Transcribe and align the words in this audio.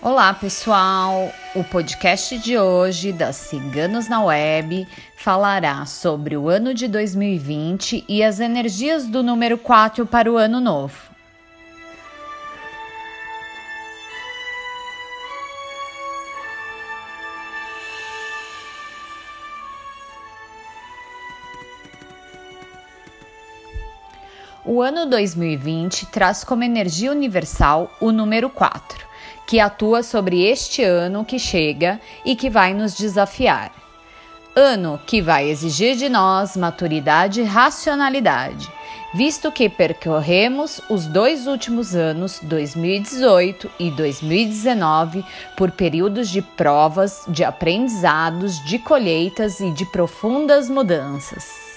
Olá, 0.00 0.32
pessoal! 0.32 1.28
O 1.56 1.64
podcast 1.64 2.38
de 2.38 2.56
hoje 2.56 3.12
das 3.12 3.34
Ciganos 3.34 4.08
na 4.08 4.22
Web 4.22 4.86
falará 5.16 5.84
sobre 5.86 6.36
o 6.36 6.48
ano 6.48 6.72
de 6.72 6.86
2020 6.86 8.04
e 8.08 8.22
as 8.22 8.38
energias 8.38 9.08
do 9.08 9.24
número 9.24 9.58
4 9.58 10.06
para 10.06 10.30
o 10.30 10.36
ano 10.36 10.60
novo. 10.60 10.96
O 24.64 24.80
ano 24.80 25.06
2020 25.06 26.06
traz 26.06 26.44
como 26.44 26.62
energia 26.62 27.10
universal 27.10 27.90
o 28.00 28.12
número 28.12 28.48
4 28.48 28.97
que 29.48 29.58
atua 29.58 30.02
sobre 30.02 30.44
este 30.44 30.82
ano 30.84 31.24
que 31.24 31.38
chega 31.38 31.98
e 32.22 32.36
que 32.36 32.50
vai 32.50 32.74
nos 32.74 32.94
desafiar. 32.94 33.72
Ano 34.54 35.00
que 35.06 35.22
vai 35.22 35.48
exigir 35.48 35.96
de 35.96 36.10
nós 36.10 36.54
maturidade 36.54 37.40
e 37.40 37.44
racionalidade, 37.44 38.70
visto 39.14 39.50
que 39.50 39.70
percorremos 39.70 40.82
os 40.90 41.06
dois 41.06 41.46
últimos 41.46 41.94
anos, 41.94 42.40
2018 42.42 43.70
e 43.78 43.90
2019, 43.90 45.24
por 45.56 45.70
períodos 45.70 46.28
de 46.28 46.42
provas, 46.42 47.22
de 47.26 47.42
aprendizados, 47.42 48.62
de 48.66 48.78
colheitas 48.78 49.60
e 49.60 49.70
de 49.70 49.86
profundas 49.86 50.68
mudanças. 50.68 51.67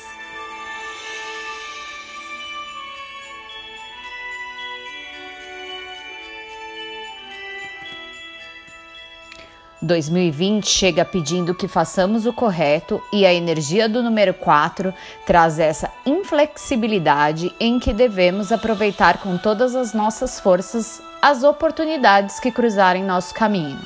2020 9.82 10.68
chega 10.68 11.04
pedindo 11.04 11.56
que 11.56 11.68
façamos 11.68 12.26
o 12.28 12.34
correto 12.34 13.02
e 13.12 13.26
a 13.26 13.34
energia 13.34 13.90
do 13.90 14.04
número 14.04 14.34
4 14.34 14.94
traz 15.26 15.58
essa 15.58 15.90
inflexibilidade 16.06 17.52
em 17.60 17.80
que 17.80 17.92
devemos 17.92 18.52
aproveitar 18.52 19.18
com 19.18 19.38
todas 19.38 19.76
as 19.76 19.94
nossas 19.94 20.40
forças 20.40 21.02
as 21.22 21.44
oportunidades 21.44 22.40
que 22.40 22.52
cruzarem 22.52 23.04
nosso 23.04 23.34
caminho, 23.34 23.80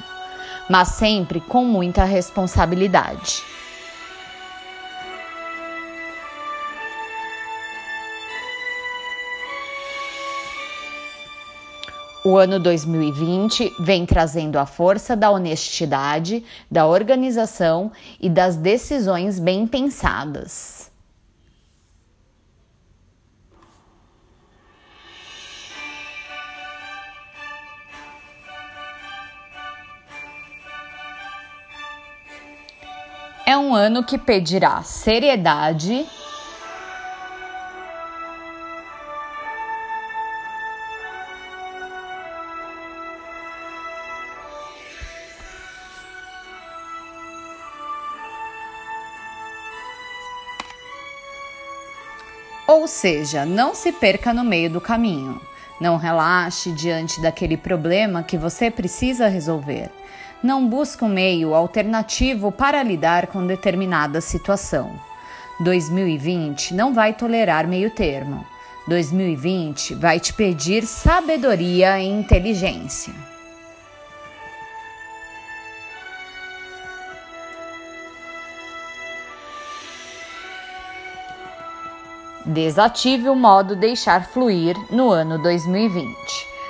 mas 0.69 0.89
sempre 0.89 1.39
com 1.39 1.63
muita 1.63 2.03
responsabilidade. 2.03 3.43
O 12.27 12.37
ano 12.37 12.59
2020 12.59 13.75
vem 13.79 14.03
trazendo 14.03 14.57
a 14.57 14.65
força 14.65 15.15
da 15.15 15.29
honestidade, 15.29 16.43
da 16.71 16.87
organização 16.87 17.91
e 18.19 18.27
das 18.27 18.55
decisões 18.55 19.37
bem 19.37 19.67
pensadas. 19.67 20.91
É 33.45 33.55
um 33.55 33.75
ano 33.75 34.03
que 34.03 34.17
pedirá 34.17 34.81
seriedade, 34.81 36.07
Ou 52.67 52.87
seja, 52.87 53.45
não 53.45 53.75
se 53.75 53.91
perca 53.91 54.33
no 54.33 54.43
meio 54.43 54.69
do 54.69 54.81
caminho. 54.81 55.39
Não 55.79 55.97
relaxe 55.97 56.71
diante 56.71 57.21
daquele 57.21 57.57
problema 57.57 58.23
que 58.23 58.37
você 58.37 58.71
precisa 58.71 59.27
resolver. 59.27 59.91
Não 60.41 60.67
busque 60.67 61.03
um 61.03 61.09
meio 61.09 61.53
alternativo 61.53 62.51
para 62.51 62.81
lidar 62.81 63.27
com 63.27 63.45
determinada 63.45 64.19
situação. 64.21 64.99
2020 65.59 66.73
não 66.73 66.93
vai 66.93 67.13
tolerar 67.13 67.67
meio 67.67 67.89
termo. 67.91 68.45
2020 68.87 69.95
vai 69.95 70.19
te 70.19 70.33
pedir 70.33 70.85
sabedoria 70.85 71.99
e 71.99 72.07
inteligência. 72.07 73.34
Desative 82.45 83.27
o 83.27 83.35
modo 83.35 83.75
deixar 83.75 84.27
fluir 84.27 84.77
no 84.91 85.09
ano 85.09 85.41
2020. 85.41 86.15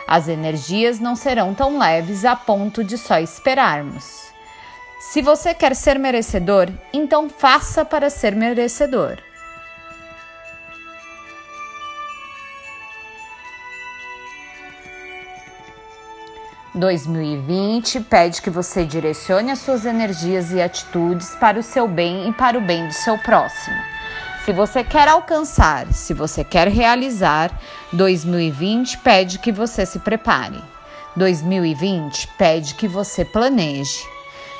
As 0.07 0.29
energias 0.29 1.01
não 1.01 1.17
serão 1.17 1.53
tão 1.53 1.77
leves 1.77 2.23
a 2.23 2.33
ponto 2.33 2.81
de 2.81 2.97
só 2.97 3.19
esperarmos. 3.19 4.31
Se 5.01 5.21
você 5.21 5.53
quer 5.53 5.75
ser 5.75 5.99
merecedor, 5.99 6.69
então 6.93 7.29
faça 7.29 7.83
para 7.83 8.09
ser 8.09 8.33
merecedor. 8.33 9.17
Dois 16.73 17.05
mil 17.05 17.21
e 17.21 17.37
vinte 17.37 17.99
pede 17.99 18.41
que 18.41 18.49
você 18.49 18.85
direcione 18.85 19.51
as 19.51 19.59
suas 19.59 19.85
energias 19.85 20.53
e 20.53 20.61
atitudes 20.61 21.35
para 21.35 21.59
o 21.59 21.63
seu 21.63 21.85
bem 21.85 22.29
e 22.29 22.33
para 22.33 22.57
o 22.57 22.61
bem 22.61 22.87
do 22.87 22.93
seu 22.93 23.17
próximo. 23.17 23.75
Se 24.45 24.53
você 24.53 24.83
quer 24.83 25.07
alcançar, 25.07 25.91
se 25.91 26.13
você 26.13 26.43
quer 26.43 26.67
realizar, 26.67 27.51
2020 27.91 28.99
pede 28.99 29.39
que 29.39 29.51
você 29.51 29.87
se 29.87 29.97
prepare. 29.97 30.63
2020 31.15 32.27
pede 32.37 32.75
que 32.75 32.87
você 32.87 33.25
planeje. 33.25 34.05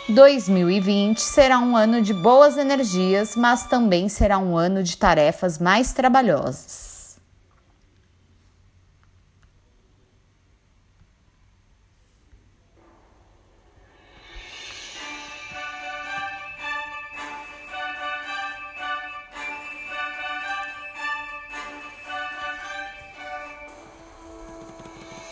2020 0.09 1.21
será 1.21 1.59
um 1.59 1.77
ano 1.77 2.01
de 2.01 2.15
boas 2.15 2.57
energias, 2.57 3.35
mas 3.35 3.67
também 3.67 4.09
será 4.09 4.39
um 4.39 4.57
ano 4.57 4.81
de 4.81 4.97
tarefas 4.97 5.59
mais 5.59 5.93
trabalhosas. 5.93 6.94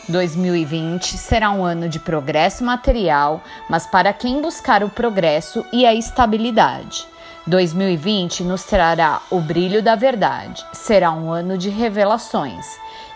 2020 0.09 1.18
será 1.18 1.50
um 1.52 1.64
ano 1.64 1.88
de 1.88 2.00
progresso 2.00 2.64
material, 2.64 3.41
mas 3.69 3.88
para 3.88 4.12
quem 4.12 4.41
buscar 4.41 4.84
o 4.84 4.90
progresso 4.90 5.66
e 5.72 5.86
a 5.86 5.94
estabilidade. 5.94 7.08
2020 7.47 8.44
nos 8.44 8.64
trará 8.64 9.22
o 9.30 9.40
brilho 9.40 9.81
da 9.81 9.96
verdade. 9.96 10.66
Será 10.74 11.12
um 11.12 11.31
ano 11.31 11.58
de 11.58 11.69
revelações. 11.69 12.66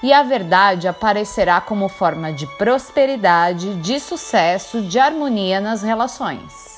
E 0.03 0.13
a 0.13 0.21
verdade 0.21 0.87
aparecerá 0.87 1.59
como 1.59 1.89
forma 1.89 2.31
de 2.31 2.45
prosperidade, 2.57 3.75
de 3.75 3.99
sucesso, 3.99 4.81
de 4.81 4.99
harmonia 4.99 5.59
nas 5.59 5.81
relações. 5.81 6.77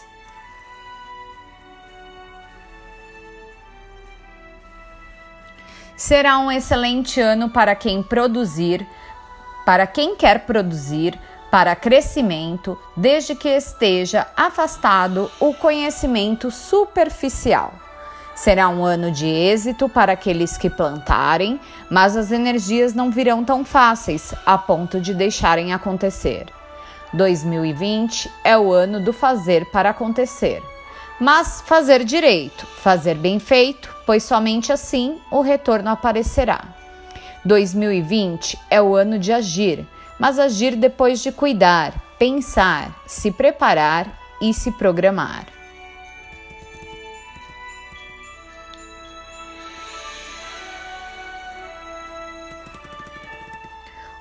Será 5.97 6.39
um 6.39 6.49
excelente 6.49 7.19
ano 7.19 7.49
para 7.49 7.75
quem 7.75 8.01
produzir, 8.01 8.87
para 9.69 9.85
quem 9.85 10.15
quer 10.15 10.47
produzir 10.47 11.13
para 11.51 11.75
crescimento, 11.75 12.75
desde 12.97 13.35
que 13.35 13.49
esteja 13.49 14.25
afastado 14.35 15.29
o 15.39 15.53
conhecimento 15.53 16.49
superficial. 16.49 17.71
Será 18.33 18.67
um 18.67 18.83
ano 18.83 19.11
de 19.11 19.27
êxito 19.27 19.87
para 19.87 20.13
aqueles 20.13 20.57
que 20.57 20.71
plantarem, 20.71 21.59
mas 21.87 22.17
as 22.17 22.31
energias 22.31 22.95
não 22.95 23.11
virão 23.11 23.45
tão 23.45 23.63
fáceis 23.63 24.33
a 24.43 24.57
ponto 24.57 24.99
de 24.99 25.13
deixarem 25.13 25.71
acontecer. 25.71 26.47
2020 27.13 28.27
é 28.43 28.57
o 28.57 28.73
ano 28.73 28.99
do 28.99 29.13
fazer 29.13 29.67
para 29.67 29.91
acontecer. 29.91 30.63
Mas 31.19 31.61
fazer 31.61 32.03
direito, 32.03 32.65
fazer 32.65 33.13
bem 33.13 33.37
feito, 33.37 33.95
pois 34.03 34.23
somente 34.23 34.73
assim 34.73 35.21
o 35.29 35.41
retorno 35.41 35.91
aparecerá. 35.91 36.78
2020 37.45 38.59
é 38.69 38.81
o 38.81 38.95
ano 38.95 39.17
de 39.17 39.31
agir, 39.31 39.87
mas 40.19 40.37
agir 40.37 40.75
depois 40.75 41.21
de 41.21 41.31
cuidar, 41.31 41.93
pensar, 42.17 43.01
se 43.07 43.31
preparar 43.31 44.19
e 44.41 44.53
se 44.53 44.71
programar. 44.71 45.45